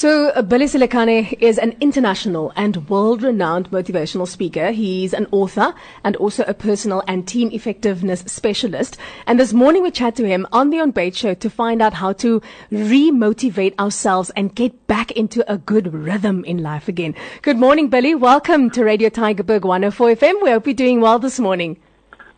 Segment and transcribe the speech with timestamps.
[0.00, 4.70] So, uh, Billy Selekane is an international and world renowned motivational speaker.
[4.70, 8.96] He's an author and also a personal and team effectiveness specialist.
[9.26, 12.14] And this morning we chat to him on the Ontbyt show to find out how
[12.14, 12.40] to
[12.70, 17.14] re-motivate ourselves and get back into a good rhythm in life again.
[17.42, 18.14] Good morning, Billy.
[18.14, 20.42] Welcome to Radio Tygerberg 104 FM.
[20.42, 21.76] We hope you're doing well this morning.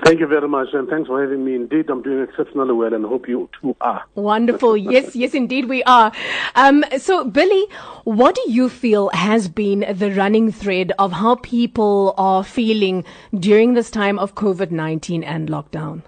[0.04, 1.54] Thank you very much, and thanks for having me.
[1.54, 4.04] Indeed, I'm doing exceptionally well, and hope you too are.
[4.16, 4.76] Wonderful.
[4.94, 6.10] yes, yes, indeed, we are.
[6.56, 7.66] Um, so, Billy,
[8.02, 13.04] what do you feel has been the running thread of how people are feeling
[13.38, 16.02] during this time of COVID 19 and lockdown?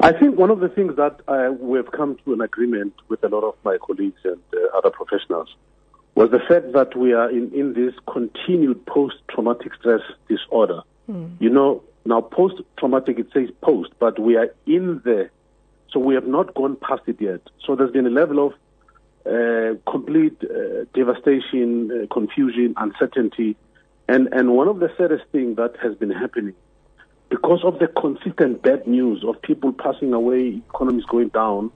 [0.00, 3.28] I think one of the things that uh, we've come to an agreement with a
[3.28, 5.48] lot of my colleagues and uh, other professionals
[6.14, 10.82] was the fact that we are in, in this continued post traumatic stress disorder.
[11.10, 11.36] Mm.
[11.40, 15.30] You know, now, post traumatic, it says post, but we are in there.
[15.90, 17.40] So we have not gone past it yet.
[17.64, 18.52] So there's been a level of
[19.26, 23.56] uh, complete uh, devastation, uh, confusion, uncertainty.
[24.08, 26.54] And, and one of the saddest things that has been happening,
[27.28, 31.70] because of the consistent bad news of people passing away, economies going down,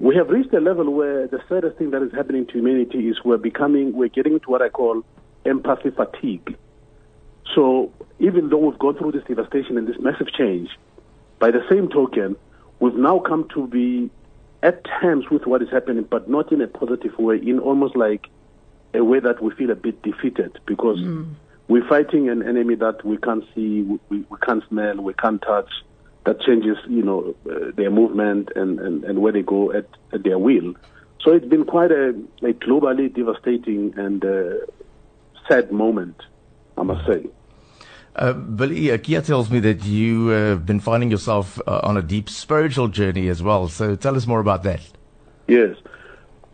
[0.00, 3.16] we have reached a level where the saddest thing that is happening to humanity is
[3.24, 5.02] we're becoming, we're getting to what I call
[5.44, 6.56] empathy fatigue.
[7.54, 10.70] So even though we've gone through this devastation and this massive change,
[11.38, 12.36] by the same token,
[12.80, 14.10] we've now come to be
[14.62, 18.26] at terms with what is happening, but not in a positive way, in almost like
[18.94, 21.32] a way that we feel a bit defeated because mm.
[21.68, 25.70] we're fighting an enemy that we can't see, we, we can't smell, we can't touch,
[26.24, 30.24] that changes, you know, uh, their movement and, and, and where they go at, at
[30.24, 30.74] their will.
[31.20, 32.10] So it's been quite a,
[32.42, 34.54] a globally devastating and uh,
[35.48, 36.16] sad moment,
[36.76, 37.26] I must say.
[38.18, 41.96] Uh, Billy, uh, Kia tells me that you have uh, been finding yourself uh, on
[41.96, 43.68] a deep spiritual journey as well.
[43.68, 44.80] So tell us more about that.
[45.46, 45.76] Yes.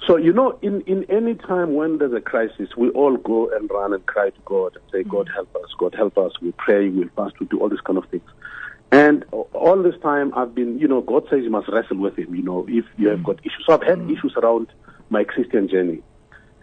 [0.06, 3.70] So, you know, in, in any time when there's a crisis, we all go and
[3.70, 5.10] run and cry to God and say, mm-hmm.
[5.10, 6.32] God help us, God help us.
[6.42, 8.28] We pray, we fast, we do all these kind of things.
[8.92, 12.34] And all this time I've been, you know, God says you must wrestle with Him,
[12.34, 13.64] you know, if you have got issues.
[13.66, 14.16] So I've had mm.
[14.16, 14.68] issues around
[15.08, 16.02] my Christian journey.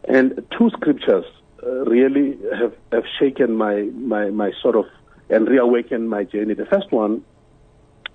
[0.03, 1.25] And two scriptures
[1.63, 4.85] really have, have shaken my, my, my sort of
[5.29, 6.53] and reawakened my journey.
[6.53, 7.23] The first one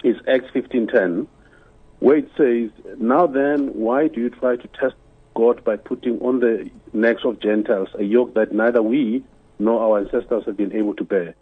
[0.05, 1.27] is Acts 15.10,
[2.01, 4.95] where it says, Now then, why do you try to test
[5.35, 9.25] God by putting on the necks of Gentiles a yoke that neither we
[9.59, 11.35] nor our ancestors have been able to bear?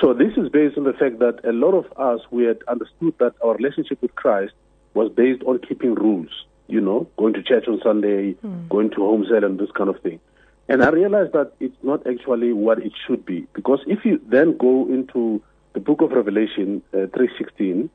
[0.00, 3.14] So this is based on the fact that a lot of us, we had understood
[3.18, 4.52] that our relationship with Christ
[4.92, 6.28] was based on keeping rules,
[6.66, 8.68] you know, going to church on Sunday, mm.
[8.68, 10.20] going to home cell and this kind of thing.
[10.68, 13.46] And I realized that it's not actually what it should be.
[13.52, 15.42] Because if you then go into
[15.74, 17.88] the book of Revelation uh, 3.16,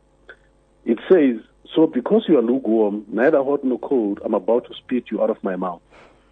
[0.86, 1.44] it says,
[1.76, 5.30] So because you are lukewarm, neither hot nor cold, I'm about to spit you out
[5.30, 5.82] of my mouth.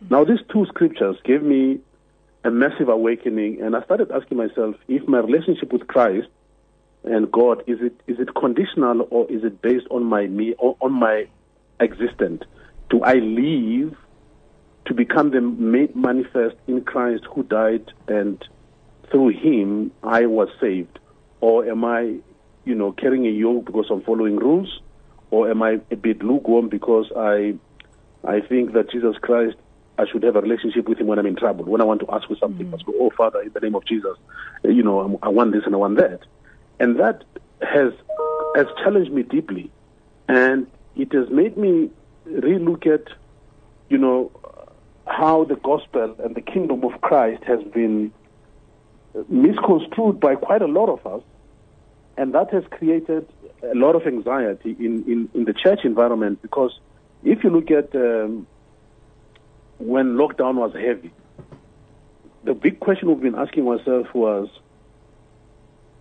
[0.10, 1.80] Now, these two scriptures gave me
[2.46, 6.30] a massive awakening, and I started asking myself if my relationship with Christ
[7.04, 10.92] and God is it is it conditional or is it based on my me on
[10.92, 11.28] my
[11.80, 12.44] existence?
[12.90, 13.96] Do I live
[14.90, 18.44] to become the made manifest in Christ who died and
[19.12, 21.00] through him I was saved?
[21.42, 22.16] Or am I,
[22.66, 24.82] you know, carrying a yoke because I'm following rules?
[25.30, 27.54] Or am I a bit lukewarm because I
[28.26, 29.58] I think that Jesus Christ
[30.00, 31.66] I should have a relationship with him when I'm in trouble.
[31.66, 32.74] When I want to ask for something, mm.
[32.74, 34.18] I go, oh Father, in the name of Jesus,
[34.64, 36.22] you know, I want this and I want that.
[36.80, 37.26] And that
[37.62, 37.94] has
[38.56, 39.70] has challenged me deeply.
[40.28, 41.92] And it has made me
[42.28, 43.14] relook at,
[43.90, 44.32] you know,
[45.09, 48.12] how the gospel and the kingdom of Christ has been
[49.28, 51.24] misconstrued by quite a lot of us,
[52.18, 53.28] and that has created
[53.64, 56.80] a lot of anxiety in, in, in the church environment because
[57.24, 58.47] if you look at um,
[59.80, 61.12] when lockdown was heavy,
[62.44, 64.47] the big question we've been asking ourselves was,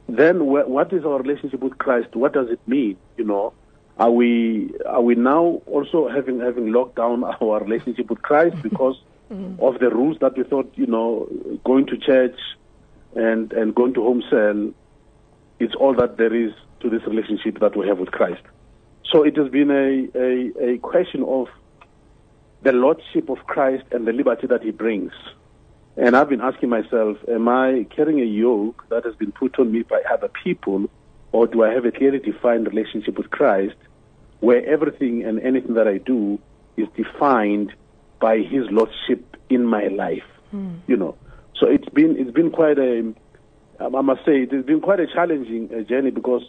[0.08, 2.14] then what is our relationship with Christ?
[2.14, 2.96] What does it mean?
[3.16, 3.52] You know,
[3.98, 8.96] are we are we now also having having locked down our relationship with Christ because
[9.30, 9.62] mm-hmm.
[9.62, 11.28] of the rules that we thought you know
[11.64, 12.38] going to church
[13.14, 14.72] and and going to home cell
[15.58, 18.42] is all that there is to this relationship that we have with Christ.
[19.10, 21.48] So it has been a, a, a question of
[22.62, 25.12] the lordship of Christ and the liberty that he brings.
[25.96, 29.72] And I've been asking myself, am I carrying a yoke that has been put on
[29.72, 30.88] me by other people,
[31.32, 33.74] or do I have a clearly defined relationship with Christ
[34.40, 36.38] where everything and anything that I do
[36.76, 37.72] is defined
[38.20, 40.22] by His lordship in my life.
[40.54, 40.80] Mm.
[40.86, 41.16] You know,
[41.58, 43.12] so it's been it's been quite a
[43.80, 46.42] I must say it has been quite a challenging uh, journey because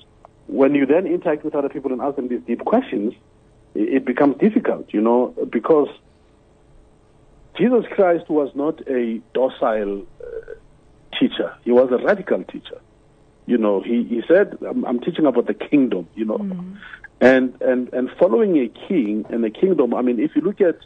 [0.47, 3.13] when you then interact with other people and ask them these deep questions,
[3.75, 4.93] it, it becomes difficult.
[4.93, 5.89] You know, because
[7.57, 11.53] Jesus Christ was not a docile uh, teacher.
[11.63, 12.81] He was a radical teacher.
[13.45, 16.37] You know, he, he said, I'm, I'm teaching about the kingdom, you know.
[16.37, 16.77] Mm.
[17.21, 20.77] And, and, and following a king and a kingdom, I mean, if you look at,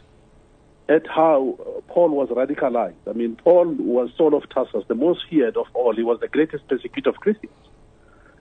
[0.88, 5.56] at how Paul was radicalized, I mean, Paul was Saul of Tarsus, the most feared
[5.56, 5.94] of all.
[5.94, 7.52] He was the greatest persecutor of Christians.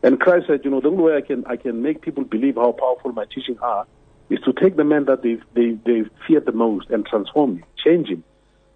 [0.02, 2.56] And Christ said, you know, the only way I can, I can make people believe
[2.56, 3.86] how powerful my teaching are
[4.30, 7.66] is to take the man that they, they, they fear the most and transform him,
[7.84, 8.24] change him,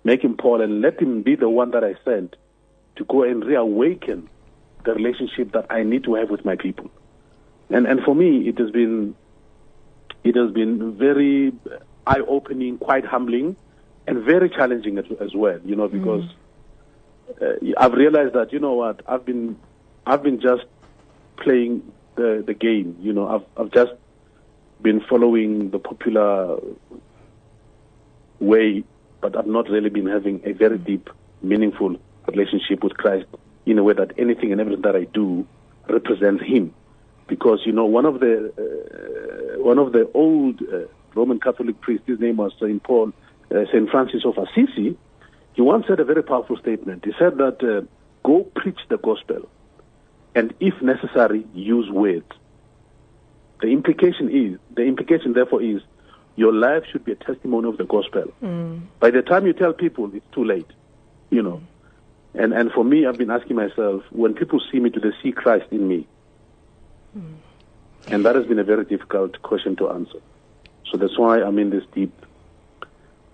[0.03, 2.35] make him Paul, and let him be the one that I sent
[2.97, 4.29] to go and reawaken
[4.85, 6.89] the relationship that I need to have with my people.
[7.69, 9.15] And and for me, it has been
[10.23, 11.53] it has been very
[12.05, 13.55] eye opening, quite humbling,
[14.07, 15.59] and very challenging as, as well.
[15.65, 16.23] You know, because
[17.39, 17.73] mm.
[17.73, 19.57] uh, I've realized that you know what I've been
[20.05, 20.65] I've been just
[21.37, 22.97] playing the the game.
[23.01, 23.93] You know, I've I've just
[24.81, 26.57] been following the popular
[28.39, 28.83] way,
[29.21, 31.09] but I've not really been having a very deep,
[31.41, 31.97] meaningful
[32.27, 33.25] relationship with Christ
[33.65, 35.47] in a way that anything and everything that I do
[35.89, 36.73] represents Him.
[37.27, 42.07] Because you know, one of the uh, one of the old uh, Roman Catholic priests,
[42.07, 43.11] his name was Saint Paul,
[43.51, 44.97] uh, Saint Francis of Assisi.
[45.53, 47.03] He once said a very powerful statement.
[47.03, 47.85] He said that uh,
[48.23, 49.49] go preach the gospel,
[50.35, 52.31] and if necessary, use words.
[53.61, 55.81] The implication is the implication, therefore, is
[56.35, 58.31] your life should be a testimony of the gospel.
[58.41, 58.83] Mm.
[58.99, 60.69] By the time you tell people, it's too late.
[61.29, 61.61] You know.
[62.35, 65.31] And and for me, I've been asking myself, when people see me, do they see
[65.31, 66.07] Christ in me?
[67.17, 67.33] Mm.
[68.07, 70.19] And that has been a very difficult question to answer.
[70.91, 72.13] So that's why I'm in this deep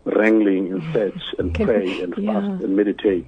[0.05, 2.33] wrangling and search and pray and yeah.
[2.33, 3.27] fast and meditate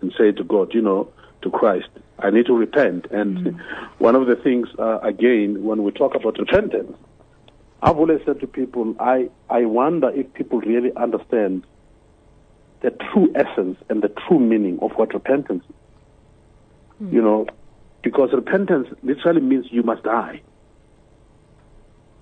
[0.00, 1.08] and say to God, you know,
[1.42, 1.88] to Christ,
[2.18, 3.06] I need to repent.
[3.10, 3.60] And mm.
[3.98, 6.96] one of the things, uh, again, when we talk about repentance,
[7.82, 11.64] I've always said to people, I, I wonder if people really understand
[12.80, 17.06] the true essence and the true meaning of what repentance is.
[17.06, 17.12] Mm.
[17.12, 17.46] You know,
[18.06, 20.40] because repentance literally means you must die.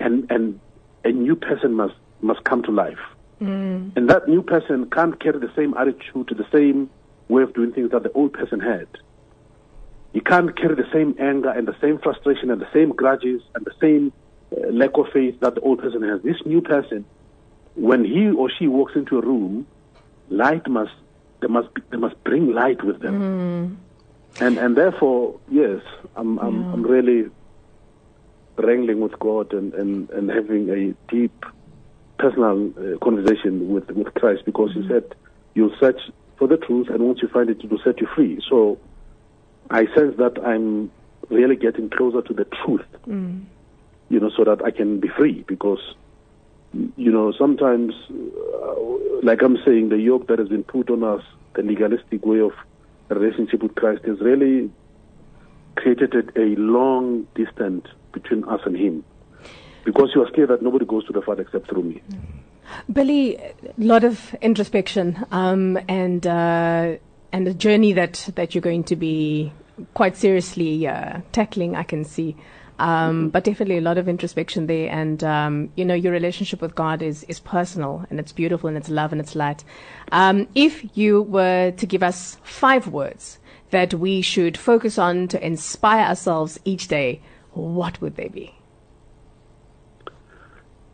[0.01, 0.59] And, and
[1.05, 1.93] a new person must,
[2.23, 3.05] must come to life.
[3.39, 3.95] Mm.
[3.95, 6.89] And that new person can't carry the same attitude, to the same
[7.29, 8.87] way of doing things that the old person had.
[10.15, 13.67] You can't carry the same anger and the same frustration and the same grudges and
[13.67, 14.11] the same
[14.57, 16.23] uh, lack of faith that the old person has.
[16.23, 17.05] This new person,
[17.75, 19.67] when he or she walks into a room,
[20.31, 20.95] light must
[21.43, 23.94] they must be, they must bring light with them, mm.
[24.41, 25.81] And and therefore yes,
[26.17, 26.73] I'm I'm, yeah.
[26.73, 27.31] I'm really
[28.57, 31.45] wrangling with God and, and, and having a deep
[32.19, 34.83] personal uh, conversation with with Christ because mm.
[34.83, 35.15] He said
[35.55, 36.01] you'll search
[36.37, 38.41] for the truth and once you find it, it will set you free.
[38.49, 38.79] So
[39.71, 40.91] I sense that I'm
[41.31, 43.45] really getting closer to the truth, mm.
[44.09, 45.81] you know, so that I can be free because
[46.97, 48.75] you know, sometimes, uh,
[49.23, 51.23] like I'm saying, the yoke that has been put on us,
[51.55, 52.53] the legalistic way of
[53.15, 54.71] relationship with Christ, has really
[55.77, 59.05] created a long distance between us and Him.
[59.85, 62.03] Because you are scared that nobody goes to the Father except through me.
[62.91, 66.97] Billy, a lot of introspection um, and uh,
[67.33, 69.53] and a journey that, that you're going to be
[69.93, 72.37] quite seriously uh, tackling, I can see.
[72.79, 74.91] Um, but definitely a lot of introspection there.
[74.91, 78.77] And, um, you know, your relationship with God is, is personal and it's beautiful and
[78.77, 79.63] it's love and it's light.
[80.11, 83.39] Um, if you were to give us five words
[83.71, 87.21] that we should focus on to inspire ourselves each day,
[87.53, 88.55] what would they be?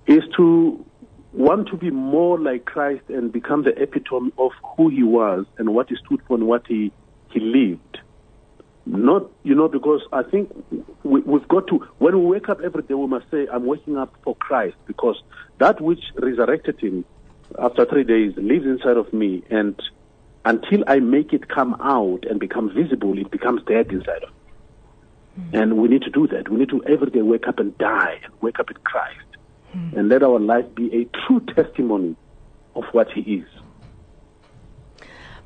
[0.06, 0.84] Is to
[1.32, 5.74] want to be more like Christ and become the epitome of who he was and
[5.74, 6.92] what he stood for and what he,
[7.30, 8.00] he lived.
[8.86, 10.50] Not, you know, because I think
[11.04, 13.96] we, we've got to, when we wake up every day, we must say, I'm waking
[13.96, 15.22] up for Christ because
[15.58, 17.04] that which resurrected him
[17.58, 19.42] after three days lives inside of me.
[19.50, 19.80] And
[20.44, 24.34] until I make it come out and become visible, it becomes dead inside of me.
[25.38, 25.56] Mm-hmm.
[25.56, 26.48] And we need to do that.
[26.48, 29.18] We need to every day wake up and die and wake up in Christ
[29.74, 29.98] mm-hmm.
[29.98, 32.16] and let our life be a true testimony
[32.74, 33.48] of what He is.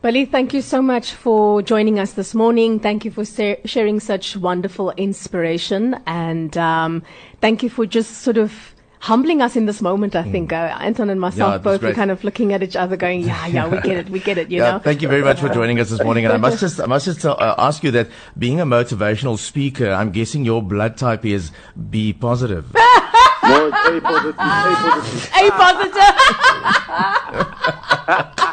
[0.04, 2.78] Billy, thank you so much for joining us this morning.
[2.78, 5.98] Thank you for sharing such wonderful inspiration.
[6.06, 7.02] And um,
[7.40, 10.30] thank you for just sort of humbling us in this moment, I hmm.
[10.30, 10.52] think.
[10.52, 13.46] Uh, Anton and myself yeah, both were kind of looking at each other going, yeah,
[13.46, 14.78] yeah, we get it, we get it, you yeah, know.
[14.78, 16.26] Thank you very much for joining us this morning.
[16.26, 19.90] And I must just, I must just uh, ask you that being a motivational speaker,
[19.90, 21.50] I'm guessing your blood type is
[21.88, 22.74] B positive.
[22.74, 24.34] no, it's A positive.
[24.38, 26.10] A positive.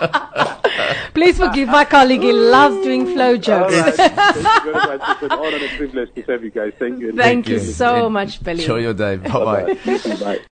[0.02, 0.38] A positive.
[1.14, 2.22] Please forgive my colleague.
[2.22, 3.74] He loves doing flow jokes.
[3.74, 3.96] All right.
[3.96, 5.02] Thank you very much.
[5.10, 6.74] It's an honor and a privilege to serve you guys.
[6.80, 7.08] Thank you.
[7.10, 8.62] Thank, Thank you, you so much, Billy.
[8.62, 9.18] Enjoy your day.
[9.18, 9.74] Bye bye.
[10.20, 10.40] Bye.